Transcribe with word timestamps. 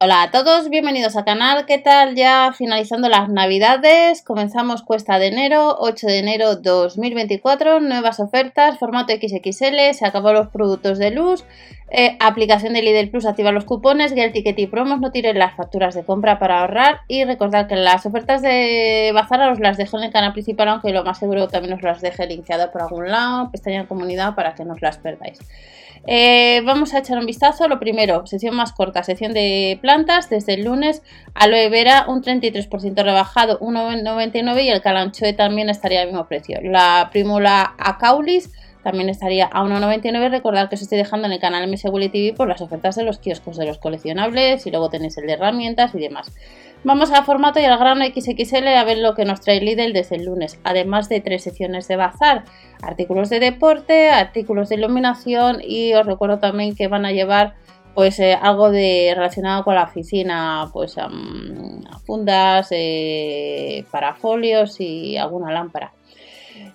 Hola 0.00 0.22
a 0.22 0.30
todos, 0.30 0.70
bienvenidos 0.70 1.16
al 1.16 1.24
canal. 1.24 1.66
¿Qué 1.66 1.78
tal? 1.78 2.14
Ya 2.14 2.52
finalizando 2.56 3.08
las 3.08 3.28
navidades, 3.28 4.22
comenzamos 4.22 4.82
cuesta 4.82 5.18
de 5.18 5.26
enero, 5.26 5.74
8 5.80 6.06
de 6.06 6.18
enero 6.18 6.54
2024, 6.54 7.80
nuevas 7.80 8.20
ofertas, 8.20 8.78
formato 8.78 9.12
XXL, 9.12 9.94
se 9.94 10.06
acabó 10.06 10.32
los 10.32 10.50
productos 10.50 10.98
de 10.98 11.10
luz, 11.10 11.44
eh, 11.90 12.16
aplicación 12.20 12.74
de 12.74 12.82
Lidl 12.82 13.10
Plus, 13.10 13.26
activa 13.26 13.50
los 13.50 13.64
cupones, 13.64 14.12
el 14.12 14.30
Ticket 14.30 14.56
y 14.60 14.68
promos, 14.68 15.00
no 15.00 15.10
tiren 15.10 15.36
las 15.36 15.56
facturas 15.56 15.96
de 15.96 16.04
compra 16.04 16.38
para 16.38 16.60
ahorrar 16.60 17.00
y 17.08 17.24
recordad 17.24 17.66
que 17.66 17.74
las 17.74 18.06
ofertas 18.06 18.40
de 18.40 19.10
Bazar 19.12 19.50
os 19.50 19.58
las 19.58 19.78
dejo 19.78 19.98
en 19.98 20.04
el 20.04 20.12
canal 20.12 20.32
principal, 20.32 20.68
aunque 20.68 20.92
lo 20.92 21.02
más 21.02 21.18
seguro 21.18 21.48
también 21.48 21.74
os 21.74 21.82
las 21.82 22.00
deje 22.00 22.24
linkeado 22.28 22.70
por 22.70 22.82
algún 22.82 23.08
lado, 23.08 23.50
pestaña 23.50 23.80
en 23.80 23.86
comunidad 23.86 24.36
para 24.36 24.54
que 24.54 24.64
no 24.64 24.74
os 24.74 24.80
las 24.80 24.98
perdáis. 24.98 25.40
Eh, 26.06 26.62
vamos 26.64 26.94
a 26.94 26.98
echar 26.98 27.18
un 27.18 27.26
vistazo. 27.26 27.68
Lo 27.68 27.78
primero, 27.78 28.26
sección 28.26 28.54
más 28.54 28.72
corta, 28.72 29.02
sección 29.02 29.32
de 29.32 29.78
plantas. 29.82 30.30
Desde 30.30 30.54
el 30.54 30.64
lunes, 30.64 31.02
aloe 31.34 31.68
vera 31.68 32.06
un 32.08 32.22
33% 32.22 33.02
rebajado, 33.02 33.58
1,99 33.60 34.64
y 34.64 34.68
el 34.70 34.80
calanchoe 34.80 35.32
también 35.32 35.68
estaría 35.68 36.02
al 36.02 36.08
mismo 36.08 36.26
precio. 36.26 36.58
La 36.62 37.08
primula 37.12 37.74
acaulis 37.78 38.50
también 38.88 39.10
estaría 39.10 39.50
a 39.52 39.64
1,99. 39.64 40.30
Recordad 40.30 40.70
que 40.70 40.76
os 40.76 40.80
estoy 40.80 40.96
dejando 40.96 41.26
en 41.26 41.34
el 41.34 41.40
canal 41.40 41.70
MS 41.70 41.82
TV 41.82 42.32
por 42.34 42.48
las 42.48 42.62
ofertas 42.62 42.96
de 42.96 43.02
los 43.02 43.18
kioscos 43.18 43.58
de 43.58 43.66
los 43.66 43.76
coleccionables 43.76 44.66
y 44.66 44.70
luego 44.70 44.88
tenéis 44.88 45.18
el 45.18 45.26
de 45.26 45.34
herramientas 45.34 45.94
y 45.94 45.98
demás. 45.98 46.32
Vamos 46.84 47.12
al 47.12 47.22
formato 47.22 47.60
y 47.60 47.66
al 47.66 47.78
grano 47.78 48.06
XXL 48.06 48.66
a 48.68 48.84
ver 48.84 48.96
lo 48.96 49.14
que 49.14 49.26
nos 49.26 49.42
trae 49.42 49.60
Lidl 49.60 49.92
desde 49.92 50.16
el 50.16 50.24
lunes, 50.24 50.58
además 50.64 51.10
de 51.10 51.20
tres 51.20 51.42
secciones 51.42 51.86
de 51.86 51.96
bazar, 51.96 52.44
artículos 52.80 53.28
de 53.28 53.40
deporte, 53.40 54.08
artículos 54.08 54.70
de 54.70 54.76
iluminación 54.76 55.58
y 55.62 55.92
os 55.92 56.06
recuerdo 56.06 56.38
también 56.38 56.74
que 56.74 56.88
van 56.88 57.04
a 57.04 57.12
llevar 57.12 57.56
pues 57.94 58.18
eh, 58.20 58.38
algo 58.40 58.70
de 58.70 59.12
relacionado 59.14 59.64
con 59.64 59.74
la 59.74 59.82
oficina, 59.82 60.70
pues 60.72 60.96
fundas, 62.06 62.68
eh, 62.70 63.84
parafolios 63.90 64.80
y 64.80 65.18
alguna 65.18 65.52
lámpara. 65.52 65.92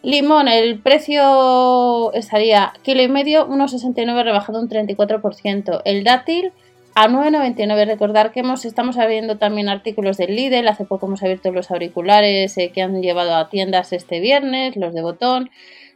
Limón, 0.04 0.50
el 0.50 0.80
precio 0.80 2.12
estaría 2.14 2.74
kilo 2.82 3.02
y 3.02 3.08
medio, 3.08 3.48
1,69 3.48 4.24
rebajado 4.24 4.60
un 4.60 4.68
34%. 4.68 5.82
El 5.86 6.04
dátil 6.04 6.52
a 6.96 7.08
9,99. 7.08 7.86
Recordar 7.86 8.32
que 8.32 8.42
hemos, 8.42 8.66
estamos 8.66 8.98
abriendo 8.98 9.38
también 9.38 9.70
artículos 9.70 10.18
del 10.18 10.36
Lidl. 10.36 10.68
Hace 10.68 10.86
poco 10.86 11.08
hemos 11.08 11.24
abierto 11.24 11.52
los 11.52 11.72
auriculares 11.72 12.58
eh, 12.58 12.72
que 12.74 12.82
han 12.82 13.02
llevado 13.02 13.36
a 13.36 13.50
tiendas 13.50 13.94
este 13.94 14.20
viernes, 14.20 14.76
los 14.76 14.94
de 14.94 15.02
botón. 15.02 15.50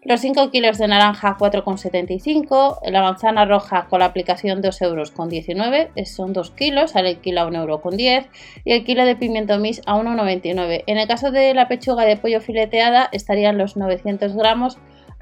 Los 0.04 0.22
5 0.22 0.52
kilos 0.52 0.78
de 0.78 0.88
naranja 0.88 1.38
4,75. 1.38 2.80
La 2.90 3.02
manzana 3.02 3.46
roja 3.46 3.88
con 3.90 4.00
la 4.00 4.06
aplicación 4.06 4.62
2 4.62 4.82
euros 4.84 5.12
con 5.12 5.30
19. 5.30 5.92
Son 6.06 6.34
2 6.34 6.52
kilos, 6.52 6.92
sale 6.92 7.12
el 7.12 7.18
kilo 7.18 7.42
a 7.42 7.48
1 7.48 7.60
euro 7.60 7.82
con 7.82 7.98
10. 7.98 8.26
Y 8.64 8.72
el 8.72 8.84
kilo 8.86 9.06
de 9.06 9.16
pimiento 9.16 9.60
mis 9.60 9.82
a 9.86 9.96
1,99. 9.96 10.84
En 10.88 10.98
el 10.98 11.08
caso 11.08 11.32
de 11.32 11.54
la 11.54 11.68
pechuga 11.68 12.06
de 12.06 12.18
pollo 12.18 12.42
fileteada 12.42 13.10
estarían 13.12 13.58
los 13.58 13.76
900 13.76 14.36
gramos 14.36 14.78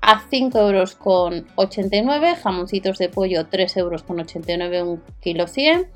a 0.06 0.22
5 0.30 0.59
euros 0.59 0.95
con 0.95 1.48
89, 1.56 2.36
jamoncitos 2.36 3.00
de 3.00 3.09
pollo 3.09 3.48
3 3.48 3.78
euros 3.78 4.03
con 4.03 4.20
89 4.20 4.84
un 4.84 5.02
kilo 5.20 5.48
100, 5.48 5.88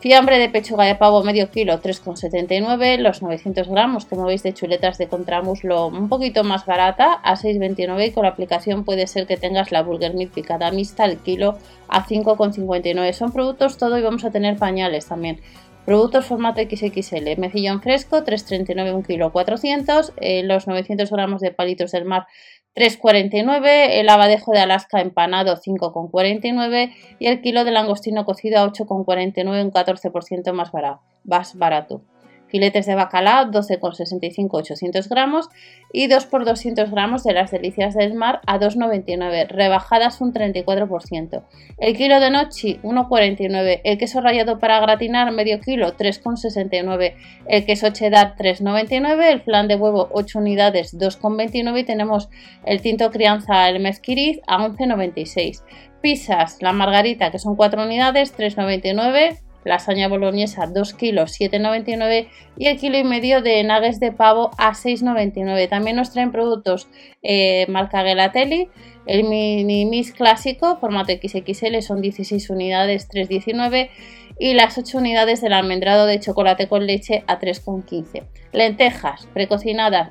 fiambre 0.00 0.38
de 0.38 0.50
pechuga 0.50 0.84
de 0.84 0.94
pavo 0.94 1.24
medio 1.24 1.50
kilo 1.50 1.80
3,79, 1.80 2.98
los 2.98 3.22
900 3.22 3.66
gramos 3.68 4.04
como 4.04 4.26
veis 4.26 4.42
de 4.42 4.52
chuletas 4.52 4.98
de 4.98 5.08
contramuslo 5.08 5.86
un 5.86 6.10
poquito 6.10 6.44
más 6.44 6.66
barata 6.66 7.14
a 7.14 7.36
6,29 7.36 8.08
y 8.08 8.10
con 8.12 8.24
la 8.24 8.28
aplicación 8.28 8.84
puede 8.84 9.06
ser 9.06 9.26
que 9.26 9.38
tengas 9.38 9.72
la 9.72 9.82
burger 9.82 10.12
meat 10.12 10.30
picada 10.30 10.70
mixta 10.70 11.04
al 11.04 11.16
kilo 11.16 11.56
a 11.88 12.06
5,59, 12.06 13.12
son 13.14 13.32
productos 13.32 13.78
todo 13.78 13.96
y 13.96 14.02
vamos 14.02 14.26
a 14.26 14.30
tener 14.32 14.58
pañales 14.58 15.06
también. 15.06 15.40
Productos 15.86 16.26
formato 16.26 16.62
XXL, 16.62 17.38
mejillón 17.38 17.82
fresco, 17.82 18.18
3,39 18.18 18.94
un 18.94 19.02
kilo 19.02 19.32
400, 19.32 20.12
eh, 20.16 20.42
los 20.42 20.66
900 20.66 21.10
gramos 21.10 21.40
de 21.40 21.52
palitos 21.52 21.92
del 21.92 22.04
mar 22.04 22.26
3,49, 22.74 24.00
el 24.00 24.08
abadejo 24.08 24.52
de 24.52 24.60
Alaska 24.60 25.00
empanado 25.00 25.56
5,49 25.56 26.92
y 27.18 27.26
el 27.26 27.40
kilo 27.40 27.64
de 27.64 27.70
langostino 27.70 28.24
cocido 28.24 28.58
a 28.58 28.66
8,49, 28.66 29.64
un 29.64 29.72
14% 29.72 30.52
más 30.52 30.72
barato. 30.72 31.00
Más 31.24 31.56
barato 31.56 32.02
filetes 32.48 32.86
de 32.86 32.94
bacalao 32.94 33.46
12,65 33.46 34.48
800 34.52 35.08
gramos 35.08 35.48
y 35.92 36.06
2 36.06 36.26
por 36.26 36.44
200 36.44 36.90
gramos 36.90 37.24
de 37.24 37.32
las 37.32 37.50
delicias 37.50 37.94
del 37.94 38.14
mar 38.14 38.40
a 38.46 38.58
2,99 38.58 39.48
rebajadas 39.48 40.20
un 40.20 40.32
34%. 40.32 41.42
El 41.78 41.96
kilo 41.96 42.20
de 42.20 42.30
nochi 42.30 42.78
1,49, 42.82 43.80
el 43.84 43.98
queso 43.98 44.20
rallado 44.20 44.58
para 44.58 44.80
gratinar 44.80 45.30
medio 45.32 45.60
kilo 45.60 45.96
3,69, 45.96 47.14
el 47.48 47.64
queso 47.64 47.90
cheddar 47.90 48.36
3,99, 48.36 49.30
el 49.30 49.40
flan 49.40 49.68
de 49.68 49.76
huevo 49.76 50.08
8 50.12 50.38
unidades 50.38 50.98
2,29 50.98 51.80
y 51.80 51.84
tenemos 51.84 52.28
el 52.64 52.80
tinto 52.80 53.10
crianza 53.10 53.68
el 53.68 53.80
mezquiriz 53.80 54.40
a 54.46 54.66
11,96. 54.66 55.62
Pizzas, 56.00 56.58
la 56.60 56.72
margarita 56.72 57.30
que 57.30 57.38
son 57.38 57.56
4 57.56 57.82
unidades 57.82 58.36
3,99 58.36 59.38
lasaña 59.64 60.08
boloñesa 60.08 60.66
2 60.66 60.94
kilos 60.94 61.38
7,99 61.38 62.28
y 62.56 62.66
el 62.66 62.78
kilo 62.78 62.98
y 62.98 63.04
medio 63.04 63.42
de 63.42 63.62
nuggets 63.64 64.00
de 64.00 64.12
pavo 64.12 64.50
a 64.58 64.72
6,99. 64.72 65.68
También 65.68 65.96
nos 65.96 66.12
traen 66.12 66.32
productos 66.32 66.88
eh, 67.22 67.66
marca 67.68 68.02
Gelatelli, 68.02 68.68
el 69.06 69.24
mini 69.24 69.84
mix 69.86 70.12
clásico, 70.12 70.76
formato 70.76 71.12
XXL, 71.12 71.80
son 71.82 72.00
16 72.00 72.50
unidades 72.50 73.08
3,19 73.08 73.90
y 74.38 74.54
las 74.54 74.78
8 74.78 74.98
unidades 74.98 75.40
del 75.40 75.52
almendrado 75.52 76.06
de 76.06 76.20
chocolate 76.20 76.68
con 76.68 76.86
leche 76.86 77.24
a 77.26 77.38
3,15. 77.38 78.24
Lentejas 78.52 79.26
precocinadas 79.32 80.10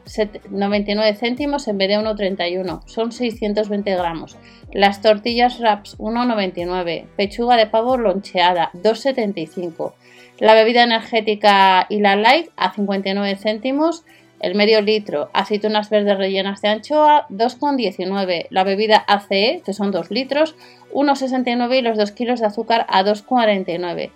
99 0.49 1.15
céntimos 1.15 1.67
en 1.67 1.77
vez 1.77 1.89
de 1.89 1.97
1,31, 1.97 2.85
son 2.87 3.11
620 3.11 3.95
gramos. 3.95 4.37
Las 4.73 5.01
tortillas 5.01 5.59
wraps 5.59 5.97
1,99. 5.99 7.05
Pechuga 7.15 7.57
de 7.57 7.67
pavo 7.67 7.97
loncheada 7.97 8.71
2,75. 8.73 9.93
La 10.39 10.55
bebida 10.55 10.83
energética 10.83 11.85
y 11.89 11.99
la 11.99 12.15
light 12.15 12.49
a 12.57 12.73
59 12.73 13.35
céntimos. 13.35 14.03
El 14.43 14.55
medio 14.55 14.81
litro, 14.81 15.29
aceitunas 15.31 15.89
verdes 15.89 16.17
rellenas 16.17 16.61
de 16.61 16.67
anchoa, 16.67 17.27
2,19. 17.29 18.47
La 18.49 18.65
bebida 18.65 18.97
ACE, 18.97 19.61
que 19.65 19.71
son 19.71 19.91
2 19.91 20.11
litros, 20.11 20.57
1,69 20.91 21.79
y 21.79 21.81
los 21.81 21.97
2 21.97 22.11
kilos 22.11 22.41
de 22.41 22.47
azúcar 22.47 22.85
a 22.89 23.05
2,49. 23.05 24.11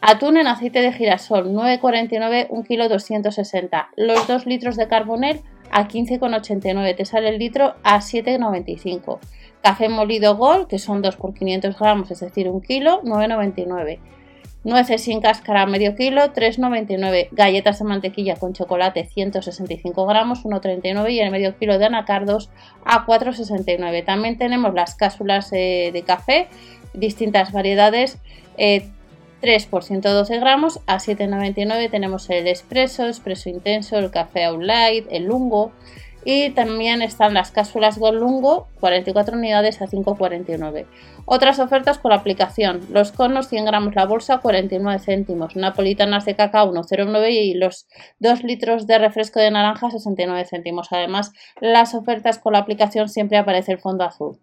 Atún 0.00 0.38
en 0.38 0.46
aceite 0.46 0.80
de 0.80 0.90
girasol, 0.90 1.52
9,49, 1.52 2.46
1 2.48 2.64
kilo 2.64 2.88
260. 2.88 3.90
Los 3.96 4.26
2 4.26 4.46
litros 4.46 4.76
de 4.76 4.88
carbonel 4.88 5.42
a 5.70 5.86
15,89. 5.86 6.96
Te 6.96 7.04
sale 7.04 7.28
el 7.28 7.38
litro 7.38 7.74
a 7.82 7.98
7,95. 7.98 9.18
Café 9.62 9.90
molido 9.90 10.34
Gold, 10.38 10.68
que 10.68 10.78
son 10.78 11.02
2 11.02 11.16
por 11.16 11.34
500 11.34 11.78
gramos, 11.78 12.10
es 12.10 12.20
decir, 12.20 12.48
1 12.48 12.62
kilo, 12.62 13.02
9,99. 13.02 13.98
Nueces 14.68 15.02
sin 15.02 15.22
cáscara, 15.22 15.64
medio 15.64 15.96
kilo, 15.96 16.34
3,99. 16.34 17.28
Galletas 17.30 17.78
de 17.78 17.86
mantequilla 17.86 18.36
con 18.36 18.52
chocolate, 18.52 19.06
165 19.06 20.04
gramos, 20.04 20.44
1,39. 20.44 21.10
Y 21.10 21.20
el 21.20 21.30
medio 21.30 21.56
kilo 21.56 21.78
de 21.78 21.86
anacardos 21.86 22.50
a 22.84 23.06
4,69. 23.06 24.04
También 24.04 24.36
tenemos 24.36 24.74
las 24.74 24.94
cápsulas 24.94 25.50
eh, 25.54 25.88
de 25.90 26.02
café, 26.02 26.48
distintas 26.92 27.50
variedades. 27.50 28.18
Eh, 28.58 28.90
3 29.40 29.66
por 29.66 29.84
112 29.84 30.38
gramos 30.38 30.80
a 30.86 30.98
7,99 30.98 31.90
tenemos 31.90 32.28
el 32.28 32.46
espresso, 32.46 33.06
espresso 33.06 33.48
intenso, 33.48 33.96
el 33.96 34.10
café 34.10 34.44
out 34.44 34.60
light, 34.60 35.06
el 35.10 35.24
lungo 35.24 35.72
y 36.30 36.50
también 36.50 37.00
están 37.00 37.32
las 37.32 37.52
cápsulas 37.52 37.96
Gold 37.96 38.20
Lungo 38.20 38.68
44 38.80 39.34
unidades 39.34 39.80
a 39.80 39.86
5,49. 39.86 40.84
Otras 41.24 41.58
ofertas 41.58 41.96
por 41.96 42.10
la 42.10 42.18
aplicación, 42.18 42.82
los 42.90 43.12
conos 43.12 43.48
100 43.48 43.64
gramos 43.64 43.94
la 43.94 44.04
bolsa 44.04 44.36
49 44.36 44.98
céntimos, 44.98 45.56
napolitanas 45.56 46.26
de 46.26 46.36
cacao 46.36 46.70
1,09 46.70 47.30
y 47.30 47.54
los 47.54 47.86
2 48.18 48.44
litros 48.44 48.86
de 48.86 48.98
refresco 48.98 49.40
de 49.40 49.50
naranja 49.50 49.90
69 49.90 50.44
céntimos. 50.44 50.88
Además, 50.90 51.32
las 51.62 51.94
ofertas 51.94 52.38
con 52.38 52.52
la 52.52 52.58
aplicación 52.58 53.08
siempre 53.08 53.38
aparece 53.38 53.72
el 53.72 53.78
fondo 53.78 54.04
azul. 54.04 54.38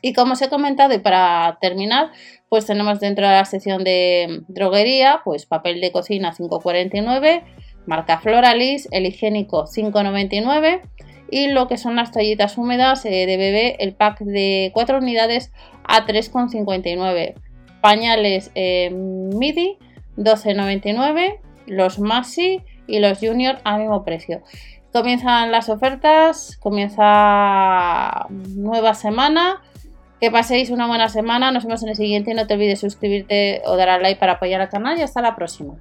Y 0.00 0.14
como 0.14 0.32
os 0.32 0.40
he 0.40 0.48
comentado, 0.48 0.94
y 0.94 1.00
para 1.00 1.58
terminar, 1.60 2.12
pues 2.48 2.64
tenemos 2.64 2.98
dentro 3.00 3.26
de 3.26 3.34
la 3.34 3.44
sección 3.44 3.84
de 3.84 4.42
droguería, 4.48 5.20
pues 5.22 5.44
papel 5.44 5.82
de 5.82 5.92
cocina 5.92 6.32
5,49, 6.32 7.42
marca 7.86 8.18
Floralis, 8.18 8.88
el 8.90 9.06
higiénico 9.06 9.64
5,99 9.64 10.80
y 11.30 11.48
lo 11.48 11.68
que 11.68 11.78
son 11.78 11.96
las 11.96 12.12
toallitas 12.12 12.58
húmedas 12.58 13.04
eh, 13.04 13.26
de 13.26 13.36
bebé, 13.36 13.76
el 13.80 13.94
pack 13.94 14.20
de 14.20 14.70
4 14.74 14.98
unidades 14.98 15.52
a 15.84 16.06
3,59. 16.06 17.34
Pañales 17.80 18.50
eh, 18.54 18.90
MIDI 18.90 19.76
12,99, 20.16 21.38
los 21.66 21.98
Masi 21.98 22.62
y 22.86 22.98
los 23.00 23.18
Junior 23.18 23.58
al 23.64 23.80
mismo 23.80 24.04
precio. 24.04 24.42
Comienzan 24.92 25.50
las 25.50 25.68
ofertas, 25.68 26.56
comienza 26.58 28.26
nueva 28.30 28.94
semana 28.94 29.60
Que 30.20 30.30
paséis 30.30 30.70
una 30.70 30.86
buena 30.86 31.08
semana, 31.08 31.50
nos 31.50 31.64
vemos 31.64 31.82
en 31.82 31.88
el 31.88 31.96
siguiente 31.96 32.32
no 32.32 32.46
te 32.46 32.54
olvides 32.54 32.80
suscribirte 32.80 33.60
o 33.66 33.76
dar 33.76 33.88
al 33.88 34.02
like 34.02 34.20
para 34.20 34.34
apoyar 34.34 34.60
al 34.60 34.68
canal 34.68 34.96
y 34.98 35.02
hasta 35.02 35.20
la 35.20 35.34
próxima. 35.34 35.74